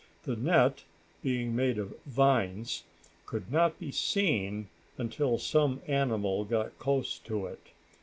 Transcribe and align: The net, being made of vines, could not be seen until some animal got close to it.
The 0.23 0.35
net, 0.35 0.83
being 1.21 1.55
made 1.55 1.77
of 1.77 1.93
vines, 2.07 2.85
could 3.27 3.51
not 3.51 3.77
be 3.77 3.91
seen 3.91 4.67
until 4.97 5.37
some 5.37 5.79
animal 5.87 6.43
got 6.43 6.79
close 6.79 7.19
to 7.19 7.45
it. 7.45 7.67